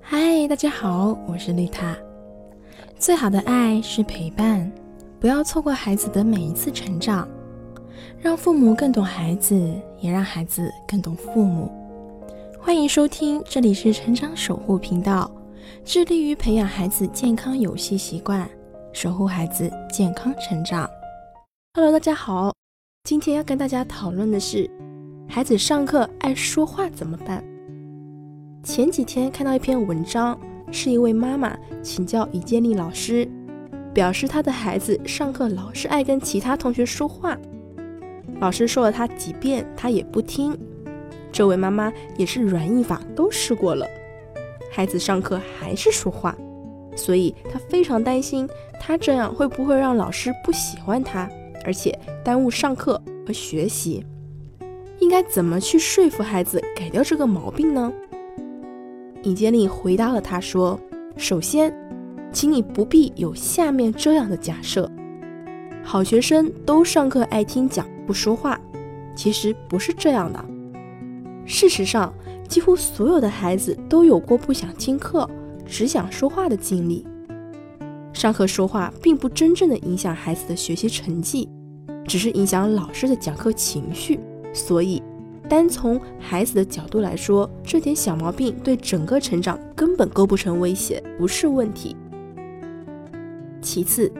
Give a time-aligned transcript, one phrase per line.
[0.00, 1.96] 嗨，大家好，我是丽塔。
[2.98, 4.70] 最好的爱是陪伴，
[5.20, 7.28] 不要错过孩子的每一次成长，
[8.18, 9.54] 让父母更懂孩子，
[10.00, 11.70] 也让孩子更懂父母。
[12.58, 15.30] 欢迎收听，这里是成长守护频道，
[15.84, 18.48] 致力于培养孩子健康游戏习惯，
[18.92, 20.88] 守护孩子健康成长。
[21.74, 22.54] Hello，大家好，
[23.04, 24.70] 今天要跟大家讨论的是，
[25.28, 27.44] 孩子上课爱说话怎么办？
[28.66, 30.36] 前几天看到一篇文章，
[30.72, 33.26] 是一位妈妈请教尹建莉老师，
[33.94, 37.38] 表示她的孩子上课老是爱跟其他同学说话，
[38.40, 40.58] 老师说了他几遍，他也不听。
[41.30, 43.86] 这位妈妈也是软硬法都试过了，
[44.72, 46.36] 孩子上课还是说话，
[46.96, 48.48] 所以她非常担心，
[48.80, 51.30] 他这样会不会让老师不喜欢他，
[51.64, 54.04] 而且耽误上课和学习？
[54.98, 57.92] 应该怎么去说服孩子改掉这个毛病呢？
[59.26, 60.78] 尹建莉回答了他说
[61.18, 61.74] ：“首先，
[62.32, 64.88] 请你不必有下面这样的假设：
[65.82, 68.58] 好学生都上课爱听讲不说话。
[69.16, 70.44] 其实不是这样的。
[71.44, 72.14] 事实上，
[72.46, 75.28] 几乎所有的孩子都有过不想听课、
[75.64, 77.04] 只想说话的经历。
[78.12, 81.48] 上课说话并不真正的影响孩子的学习成绩，
[82.06, 84.20] 只是影响老师的讲课情绪。
[84.52, 85.02] 所以。”
[85.48, 91.96] 单从孩子的角度来说，这点小毛病对整个成长根本构不成威胁，不是问题。
[93.60, 94.12] 其次，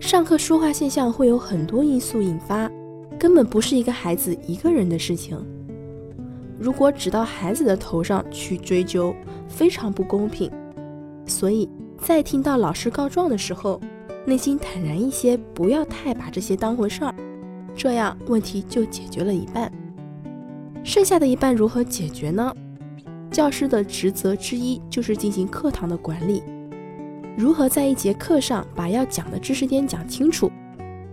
[0.00, 2.70] 上课说话现象会有很多因素引发，
[3.18, 5.38] 根本不是一个孩子一个人的事情。
[6.58, 9.14] 如果只到孩子的头上去追究，
[9.48, 10.50] 非常不公平。
[11.26, 11.68] 所以
[11.98, 13.80] 在听到老师告状的时候，
[14.24, 17.14] 内心坦然一些，不要太把这些当回事儿，
[17.74, 19.70] 这样问题就解决了一半。
[20.84, 22.54] 剩下的一半如何解决呢？
[23.30, 26.42] 教师的职责之一就是进行课堂的管理，
[27.38, 30.52] 如何在一节课上把要讲的知识点讲清楚，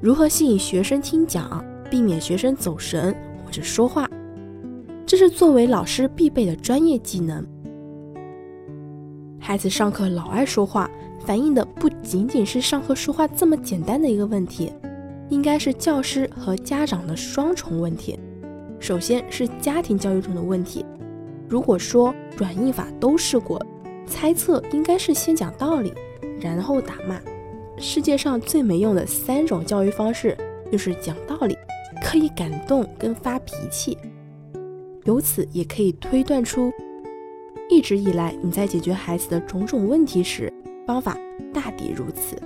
[0.00, 3.14] 如何吸引学生听讲，避免学生走神
[3.44, 4.10] 或者说话，
[5.06, 7.46] 这是作为老师必备的专业技能。
[9.38, 10.90] 孩子上课老爱说话，
[11.24, 14.72] 反映的不仅仅是上课说话这么简单的一个问题，
[15.28, 18.18] 应该是教师和家长的双重问题。
[18.82, 20.84] 首先是家庭教育中的问题。
[21.48, 23.64] 如果说软硬法都试过，
[24.06, 25.94] 猜测应该是先讲道理，
[26.40, 27.20] 然后打骂。
[27.78, 30.36] 世界上最没用的三种教育方式
[30.72, 31.56] 就是讲道理、
[32.02, 33.96] 刻意感动跟发脾气。
[35.04, 36.72] 由此也可以推断出，
[37.70, 40.52] 一直以来你在解决孩子的种种问题时，
[40.84, 41.16] 方法
[41.54, 42.36] 大抵如此。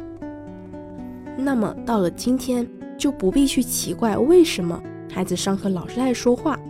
[1.39, 4.83] 那么到了今天，就不必去奇怪为什么。
[5.17, 6.61] 孩子上课老是爱说话，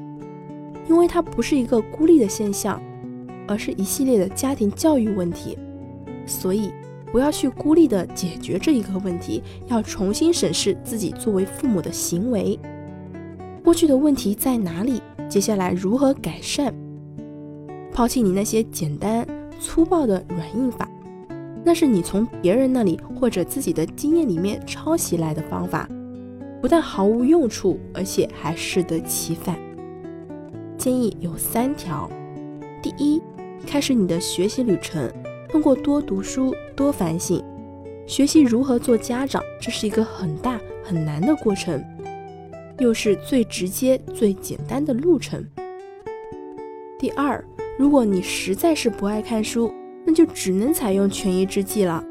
[0.88, 2.80] 因为它不是一个孤立的现象，
[3.48, 5.58] 而是一系列的家庭教育问题。
[6.26, 6.70] 所以，
[7.10, 12.56] 不要去孤立的解决这一个问题，要重新审视自己作为父母的行为。
[13.64, 15.02] 过去的问题在哪里？
[15.28, 16.72] 接下来如何改善？
[17.92, 19.26] 抛弃你那些简单
[19.58, 20.88] 粗暴的软硬法，
[21.64, 25.88] 那是你从别人那里或者自己的经验里面抄袭来的方法。
[26.60, 29.56] 不但毫无用处，而且还适得其反。
[30.76, 32.10] 建议有三条：
[32.82, 33.20] 第一，
[33.66, 35.10] 开始你的学习旅程，
[35.48, 37.42] 通过多读书、多反省，
[38.06, 39.42] 学习如何做家长。
[39.60, 41.82] 这是一个很大很难的过程，
[42.78, 45.44] 又是最直接、最简单的路程。
[46.98, 47.44] 第二，
[47.78, 49.72] 如果你实在是不爱看书，
[50.04, 52.02] 那就只能采用权宜之计了，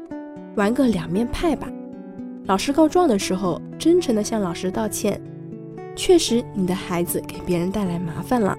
[0.54, 1.70] 玩个两面派吧。
[2.46, 5.20] 老师告状的时候，真诚地向老师道歉。
[5.96, 8.56] 确实，你的孩子给别人带来麻烦了。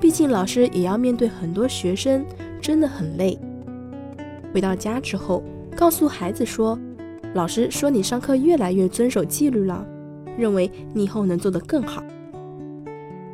[0.00, 2.24] 毕竟老师也要面对很多学生，
[2.62, 3.38] 真的很累。
[4.54, 5.42] 回到家之后，
[5.76, 6.78] 告诉孩子说
[7.34, 9.86] ：“老师说你上课越来越遵守纪律了，
[10.38, 12.02] 认为你以后能做得更好。”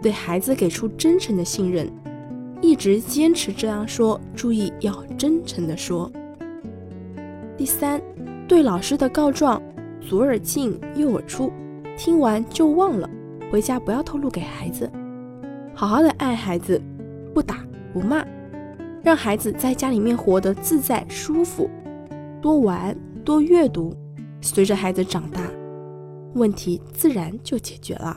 [0.02, 1.88] 对孩子给出真诚的信任，
[2.60, 4.20] 一直坚持这样说。
[4.34, 6.10] 注意要真诚地说。
[7.56, 8.02] 第三，
[8.48, 9.62] 对老师的告状。
[10.06, 11.52] 左耳进右耳出，
[11.98, 13.10] 听完就忘了，
[13.50, 14.88] 回家不要透露给孩子。
[15.74, 16.80] 好好的爱孩子，
[17.34, 18.24] 不打不骂，
[19.02, 21.68] 让孩子在家里面活得自在舒服。
[22.40, 23.92] 多玩多阅读，
[24.40, 25.40] 随着孩子长大，
[26.34, 28.16] 问题自然就解决了。